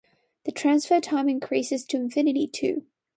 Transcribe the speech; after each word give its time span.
The 0.45 0.51
transfer 0.51 0.99
time 0.99 1.29
increases 1.29 1.85
to 1.85 1.97
infinity 1.97 2.47
too. 2.47 2.87